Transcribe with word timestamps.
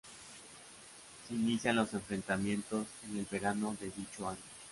Se 1.27 1.35
inician 1.35 1.75
los 1.75 1.93
enfrentamientos 1.93 2.87
en 3.07 3.17
el 3.19 3.25
verano 3.29 3.77
de 3.79 3.91
dicho 3.91 4.27
año. 4.27 4.41